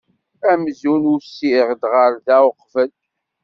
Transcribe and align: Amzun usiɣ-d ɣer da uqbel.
Amzun 0.51 1.03
usiɣ-d 1.15 1.81
ɣer 1.93 2.11
da 2.25 2.37
uqbel. 2.49 2.91